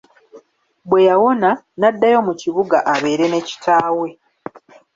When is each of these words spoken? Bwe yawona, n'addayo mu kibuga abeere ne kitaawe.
Bwe 0.89 1.01
yawona, 1.09 1.49
n'addayo 1.79 2.19
mu 2.27 2.33
kibuga 2.41 2.77
abeere 2.93 3.25
ne 3.29 3.41
kitaawe. 3.47 4.07